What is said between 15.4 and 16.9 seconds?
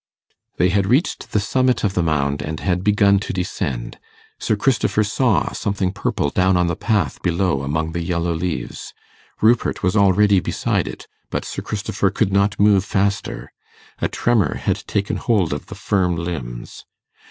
of the firm limbs.